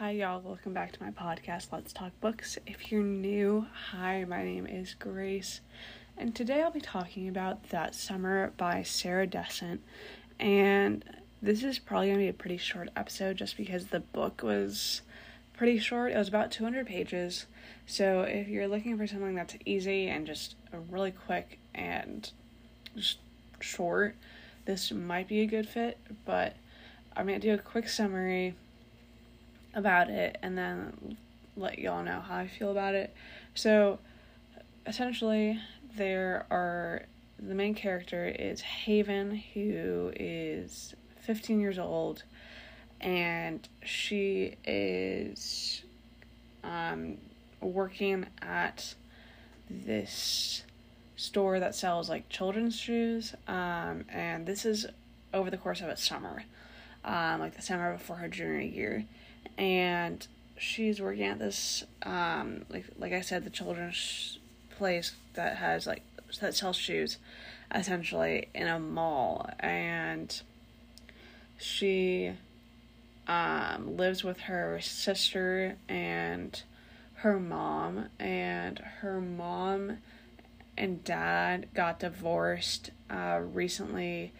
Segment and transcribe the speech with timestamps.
[0.00, 0.40] Hi, y'all.
[0.40, 2.56] Welcome back to my podcast, Let's Talk Books.
[2.66, 5.60] If you're new, hi, my name is Grace,
[6.16, 9.80] and today I'll be talking about That Summer by Sarah Dessen.
[10.38, 11.04] And
[11.42, 15.02] this is probably going to be a pretty short episode just because the book was
[15.52, 16.12] pretty short.
[16.12, 17.44] It was about 200 pages.
[17.84, 20.56] So if you're looking for something that's easy and just
[20.88, 22.30] really quick and
[22.96, 23.18] just
[23.60, 24.16] short,
[24.64, 26.56] this might be a good fit, but
[27.14, 28.54] I'm going to do a quick summary
[29.74, 31.16] about it and then
[31.56, 33.14] let y'all know how I feel about it.
[33.54, 33.98] So,
[34.86, 35.58] essentially,
[35.96, 37.02] there are
[37.38, 42.22] the main character is Haven, who is 15 years old,
[43.00, 45.82] and she is
[46.62, 47.16] um,
[47.60, 48.94] working at
[49.68, 50.64] this
[51.16, 54.86] store that sells like children's shoes, um, and this is
[55.32, 56.44] over the course of a summer,
[57.04, 59.06] um, like the summer before her junior year
[59.58, 60.26] and
[60.58, 64.38] she's working at this um like like I said the children's
[64.76, 66.02] place that has like
[66.40, 67.18] that sells shoes
[67.74, 69.48] essentially in a mall.
[69.60, 70.40] And
[71.58, 72.32] she
[73.26, 76.62] um lives with her sister and
[77.14, 78.06] her mom.
[78.18, 79.98] And her mom
[80.76, 84.32] and dad got divorced uh recently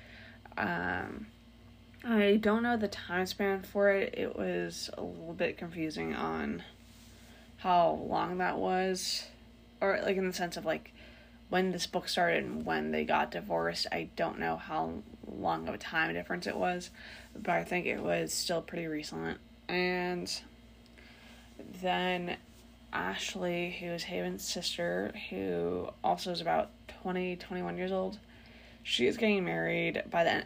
[0.57, 1.27] um
[2.05, 4.15] I don't know the time span for it.
[4.17, 6.63] It was a little bit confusing on
[7.59, 9.27] how long that was,
[9.81, 10.93] or like in the sense of like
[11.51, 13.87] when this book started and when they got divorced.
[13.93, 16.91] I don't know how long of a time difference it was,
[17.37, 19.39] but I think it was still pretty recent.
[19.69, 20.41] And
[21.83, 22.39] then
[22.95, 26.71] Ashley, who is Haven's sister, who also is about
[27.03, 28.19] 20, 21 years old,
[28.83, 30.45] she is getting married by the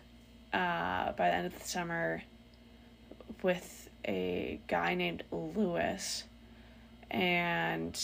[0.55, 2.23] uh, by the end of the summer
[3.43, 6.25] with a guy named Lewis.
[7.11, 8.01] And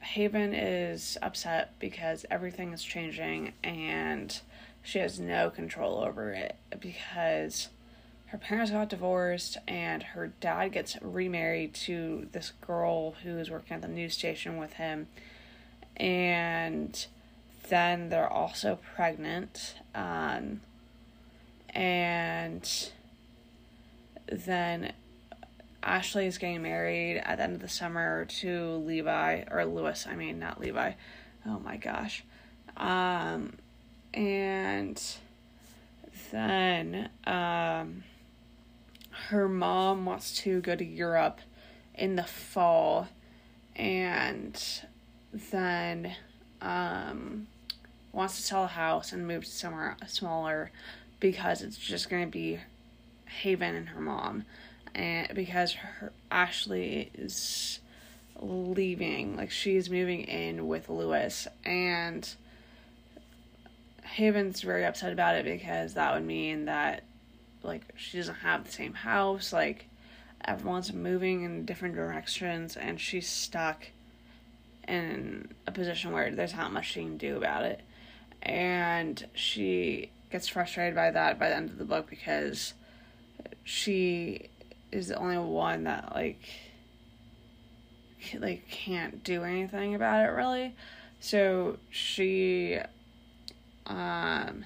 [0.00, 4.38] Haven is upset because everything is changing and
[4.82, 7.68] she has no control over it because
[8.26, 13.76] her parents got divorced and her dad gets remarried to this girl who is working
[13.76, 15.08] at the news station with him.
[15.96, 17.06] And
[17.68, 19.76] then they're also pregnant.
[19.94, 20.60] Um,
[21.70, 22.90] and
[24.30, 24.92] then
[25.82, 30.16] Ashley is getting married at the end of the summer to Levi, or Lewis, I
[30.16, 30.92] mean, not Levi.
[31.46, 32.24] Oh my gosh.
[32.76, 33.54] Um,
[34.14, 35.00] and
[36.30, 38.04] then um,
[39.28, 41.40] her mom wants to go to Europe
[41.94, 43.08] in the fall,
[43.76, 44.60] and
[45.50, 46.16] then
[46.62, 47.46] um,
[48.14, 50.70] wants to sell a house and move to somewhere smaller
[51.20, 52.60] because it's just going to be
[53.26, 54.44] Haven and her mom.
[54.94, 57.80] And because her Ashley is
[58.40, 61.48] leaving, like she's moving in with Lewis.
[61.64, 62.28] And
[64.02, 67.02] Haven's very upset about it because that would mean that
[67.62, 69.86] like she doesn't have the same house, like
[70.44, 73.86] everyone's moving in different directions and she's stuck
[74.86, 77.80] in a position where there's not much she can do about it
[78.44, 82.74] and she gets frustrated by that by the end of the book because
[83.62, 84.48] she
[84.92, 86.40] is the only one that like
[88.38, 90.74] like can't do anything about it really.
[91.20, 92.78] So she
[93.86, 94.64] um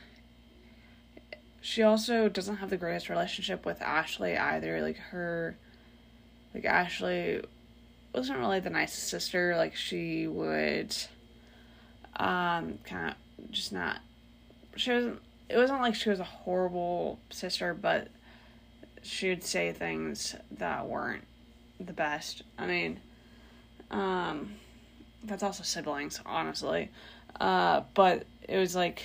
[1.61, 4.81] she also doesn't have the greatest relationship with Ashley either.
[4.81, 5.56] Like her
[6.55, 7.43] like Ashley
[8.15, 9.55] wasn't really the nicest sister.
[9.56, 10.97] Like she would
[12.17, 13.15] um kind of
[13.50, 14.00] just not
[14.76, 18.09] she wasn't it wasn't like she was a horrible sister but
[19.03, 21.25] she would say things that weren't
[21.81, 22.43] the best.
[22.59, 23.00] I mean
[23.91, 24.54] um
[25.25, 26.91] that's also siblings honestly.
[27.41, 29.03] Uh but it was like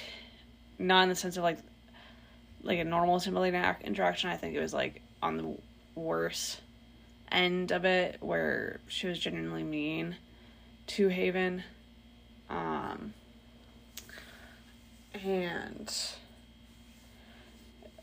[0.79, 1.59] not in the sense of like
[2.63, 4.30] like a normal sibling interaction.
[4.30, 5.57] I think it was like on the
[5.95, 6.59] worse
[7.31, 10.15] end of it where she was genuinely mean
[10.88, 11.63] to haven.
[12.50, 13.13] Um
[15.13, 15.94] and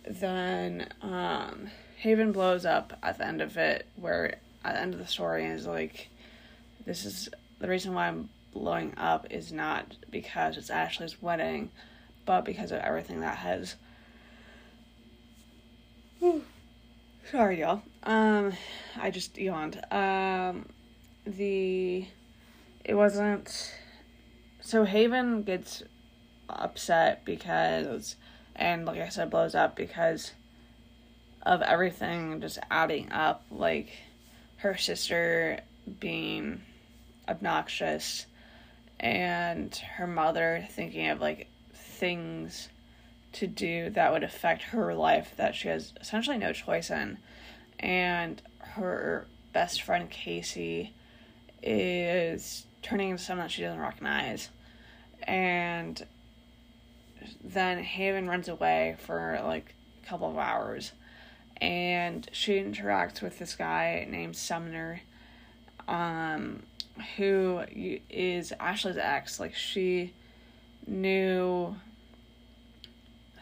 [0.08, 1.68] then um,
[1.98, 5.46] Haven blows up at the end of it, where at the end of the story
[5.46, 6.08] is like,
[6.86, 7.28] this is
[7.58, 11.70] the reason why I'm blowing up is not because it's Ashley's wedding,
[12.26, 13.76] but because of everything that has.
[17.30, 17.82] Sorry, y'all.
[18.02, 18.52] Um,
[18.96, 19.80] I just yawned.
[19.92, 20.66] Um,
[21.26, 22.06] the
[22.84, 23.74] it wasn't.
[24.60, 25.82] So Haven gets
[26.56, 28.16] upset because,
[28.56, 30.32] and like I said, blows up because
[31.42, 33.44] of everything just adding up.
[33.50, 33.90] Like
[34.58, 35.60] her sister
[35.98, 36.62] being
[37.28, 38.26] obnoxious
[38.98, 42.68] and her mother thinking of like things
[43.32, 47.18] to do that would affect her life that she has essentially no choice in.
[47.78, 50.92] And her best friend Casey
[51.62, 54.50] is turning into someone that she doesn't recognize.
[55.22, 56.04] And
[57.42, 60.92] then Haven runs away for like a couple of hours.
[61.60, 65.02] And she interacts with this guy named Sumner,
[65.86, 66.62] um,
[67.16, 67.62] who
[68.08, 69.38] is Ashley's ex.
[69.38, 70.14] Like, she
[70.86, 71.76] knew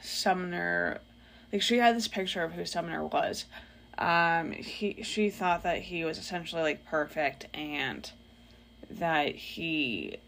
[0.03, 1.01] Sumner.
[1.53, 3.45] Like, she had this picture of who Sumner was.
[3.99, 8.09] Um, he she thought that he was essentially like perfect and
[8.91, 10.19] that he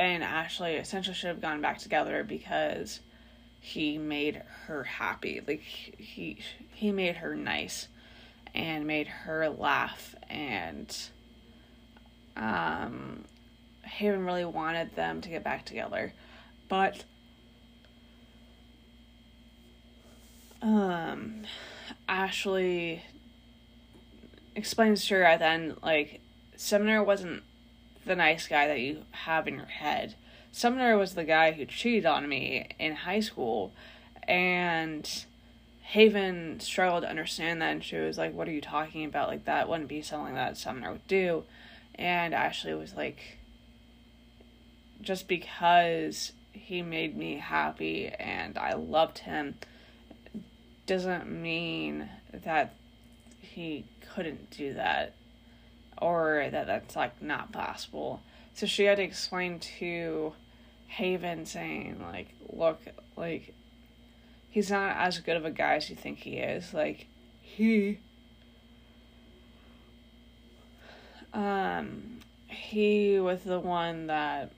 [0.00, 3.00] and Ashley essentially should have gone back together because
[3.60, 5.42] he made her happy.
[5.46, 6.38] Like he
[6.72, 7.86] he made her nice
[8.54, 10.96] and made her laugh and
[12.34, 13.24] um
[13.82, 16.14] Haven really wanted them to get back together.
[16.70, 17.04] But
[20.62, 21.42] um
[22.08, 23.02] Ashley
[24.56, 26.22] explains to her then like
[26.56, 27.42] Sumner wasn't
[28.04, 30.14] the nice guy that you have in your head.
[30.52, 33.72] Sumner was the guy who cheated on me in high school
[34.26, 35.24] and
[35.82, 39.28] Haven struggled to understand that and she was like, What are you talking about?
[39.28, 41.44] Like that wouldn't be something that Sumner would do
[41.94, 43.38] and Ashley was like
[45.02, 49.54] just because he made me happy and I loved him
[50.86, 52.74] doesn't mean that
[53.40, 55.14] he couldn't do that
[55.98, 58.22] or that that's like not possible.
[58.54, 60.32] So she had to explain to
[60.88, 62.80] Haven saying like, look,
[63.16, 63.54] like
[64.50, 66.74] he's not as good of a guy as you think he is.
[66.74, 67.06] Like
[67.40, 68.00] he
[71.32, 74.52] um he was the one that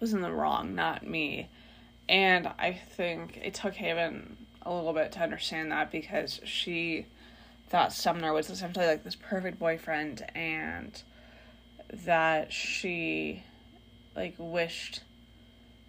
[0.00, 1.48] was in the wrong, not me.
[2.08, 7.06] And I think it took Haven a little bit to understand that because she
[7.72, 11.02] thought Sumner was essentially like this perfect boyfriend and
[12.04, 13.42] that she
[14.14, 15.00] like wished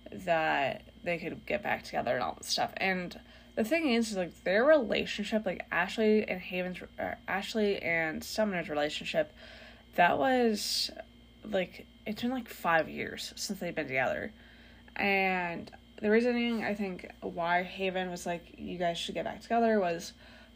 [0.10, 2.72] that they could get back together and all this stuff.
[2.78, 3.20] And
[3.56, 8.70] the thing is, is like their relationship, like Ashley and Haven's, uh, Ashley and Sumner's
[8.70, 9.34] relationship,
[9.96, 10.90] that was
[11.44, 14.32] like it's been like five years since they've been together,
[14.96, 15.70] and
[16.02, 20.14] the reasoning I think why Haven was like, you guys should get back together was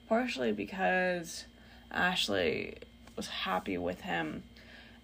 [0.08, 1.46] partially because
[1.92, 2.78] Ashley
[3.16, 4.44] was happy with him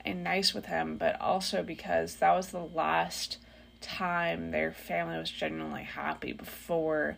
[0.05, 3.37] and nice with him, but also because that was the last
[3.81, 7.17] time their family was genuinely happy before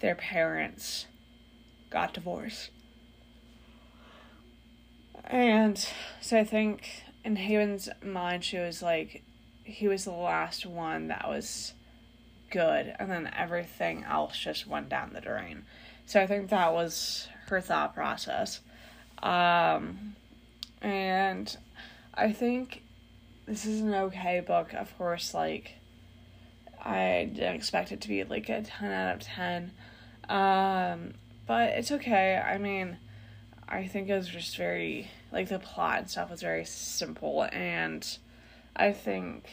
[0.00, 1.06] their parents
[1.90, 2.70] got divorced.
[5.24, 5.84] And
[6.20, 9.22] so I think in Haven's mind, she was like,
[9.64, 11.74] he was the last one that was
[12.50, 15.64] good, and then everything else just went down the drain.
[16.06, 18.60] So I think that was her thought process.
[19.22, 20.14] Um,
[20.80, 21.56] and
[22.14, 22.82] I think
[23.46, 24.72] this is an okay book.
[24.72, 25.74] Of course, like,
[26.82, 29.72] I didn't expect it to be like a 10 out of 10.
[30.28, 31.14] Um,
[31.46, 32.36] but it's okay.
[32.36, 32.98] I mean,
[33.68, 38.06] I think it was just very, like, the plot and stuff was very simple, and
[38.76, 39.48] I think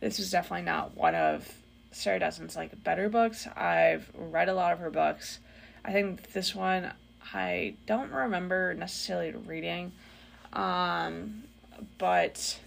[0.00, 1.50] this is definitely not one of
[1.92, 3.46] Sarah Dessen's like better books.
[3.56, 5.38] I've read a lot of her books.
[5.84, 6.92] I think this one
[7.32, 9.92] I don't remember necessarily reading,
[10.52, 11.44] um,
[11.98, 12.58] but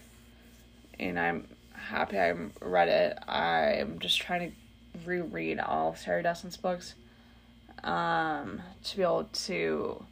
[0.99, 3.17] and I'm happy I read it.
[3.27, 4.55] I'm just trying to
[5.05, 6.93] reread all Sarah Dessen's books
[7.83, 10.05] um, to be able to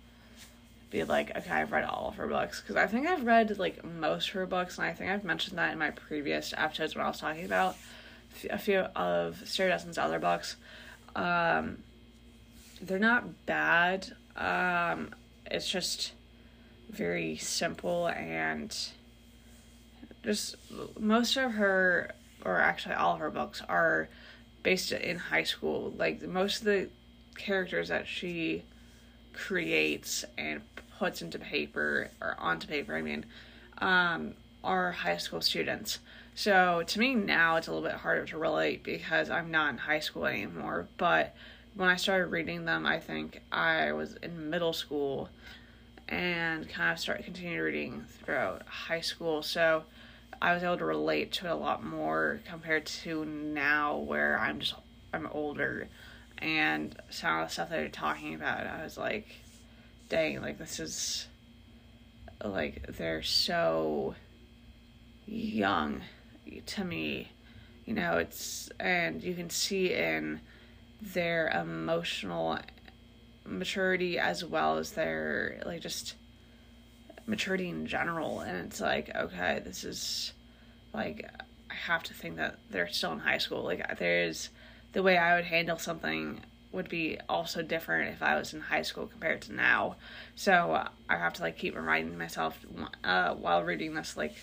[0.89, 3.84] be like, okay, I've read all of her books because I think I've read like
[3.84, 7.06] most of her books, and I think I've mentioned that in my previous episodes when
[7.06, 7.75] I was talking about
[8.50, 10.56] a few of Sarah Dessen's other books.
[11.15, 11.84] Um,
[12.81, 14.13] they're not bad.
[14.36, 15.09] Um,
[15.45, 16.13] it's just
[16.89, 18.75] very simple and
[20.24, 20.55] just
[21.00, 24.09] most of her, or actually all of her books, are
[24.63, 25.93] based in high school.
[25.98, 26.89] Like most of the
[27.38, 28.63] characters that she
[29.33, 30.62] creates and
[30.98, 33.25] puts into paper or onto paper, I mean,
[33.77, 34.33] um,
[34.63, 36.00] are high school students.
[36.36, 39.77] So to me now it's a little bit harder to relate because I'm not in
[39.77, 40.88] high school anymore.
[40.98, 41.36] But
[41.75, 45.29] when I started reading them, I think I was in middle school
[46.07, 49.43] and kind of started continuing reading throughout high school.
[49.43, 49.83] So
[50.41, 54.59] I was able to relate to it a lot more compared to now where I'm
[54.59, 54.73] just
[55.13, 55.88] I'm older,
[56.38, 59.27] and some of the stuff that they're talking about, I was like,
[60.07, 61.27] dang, like this is
[62.43, 64.15] like they're so
[65.25, 66.01] young
[66.67, 67.29] to me.
[67.85, 70.41] You know, it's and you can see in
[71.01, 72.60] their emotional
[73.46, 76.15] maturity as well as their like just
[77.25, 78.41] maturity in general.
[78.41, 80.34] And it's like okay this is
[80.94, 81.25] like
[81.70, 83.63] i have to think that they're still in high school.
[83.63, 84.50] Like there's
[84.94, 86.41] the way i would handle something
[86.72, 89.96] would be also different if i was in high school compared to now.
[90.36, 92.60] So i have to like keep reminding myself
[93.03, 94.36] uh, while reading this like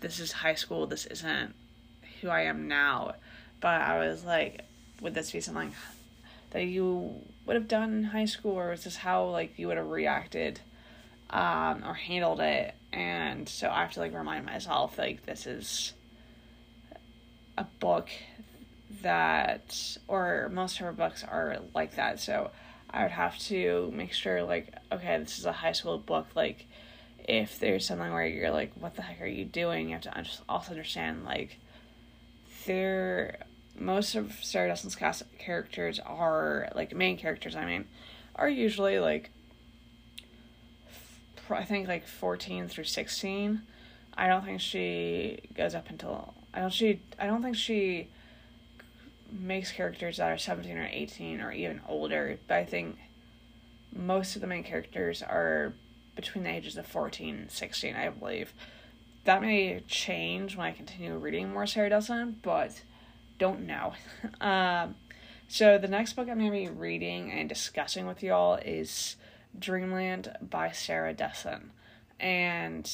[0.00, 0.86] this is high school.
[0.86, 1.54] This isn't
[2.20, 3.14] who i am now.
[3.60, 4.62] But i was like
[5.00, 5.72] would this be something
[6.52, 7.14] that you
[7.46, 10.60] would have done in high school, or is this how like you would have reacted
[11.30, 12.74] um, or handled it?
[12.92, 15.94] And so I have to like remind myself like this is
[17.58, 18.08] a book
[19.00, 22.20] that, or most of her books are like that.
[22.20, 22.50] So
[22.90, 26.28] I would have to make sure like okay, this is a high school book.
[26.34, 26.66] Like
[27.18, 29.88] if there's something where you're like, what the heck are you doing?
[29.88, 31.58] You have to also understand like
[32.66, 33.38] there
[33.78, 37.56] most of Sarah Dessen's cast characters are like main characters.
[37.56, 37.86] I mean,
[38.36, 39.30] are usually like
[41.50, 43.62] I think like fourteen through sixteen.
[44.14, 48.08] I don't think she goes up until I don't she I don't think she
[49.30, 52.38] makes characters that are seventeen or eighteen or even older.
[52.46, 52.98] But I think
[53.94, 55.74] most of the main characters are
[56.14, 58.52] between the ages of 14 and 16, I believe.
[59.24, 62.82] That may change when I continue reading more Sarah Dessen, but
[63.42, 63.92] don't know.
[64.40, 64.94] um,
[65.48, 69.16] so the next book I'm going to be reading and discussing with y'all is
[69.58, 71.72] Dreamland by Sarah Dessen.
[72.20, 72.88] And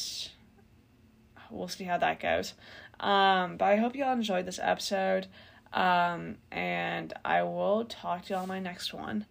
[1.51, 2.55] we'll see how that goes.
[2.99, 5.27] Um, but I hope y'all enjoyed this episode.
[5.75, 9.27] Um, and I will talk to y'all on my next one.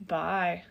[0.00, 0.64] Bye.